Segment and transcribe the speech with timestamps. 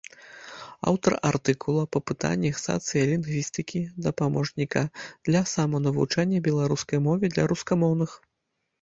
[0.91, 4.81] Аўтар артыкулаў па пытаннях сацыялінгвістыкі, дапаможніка
[5.25, 8.21] для саманавучання беларускай мове для рускамоўных.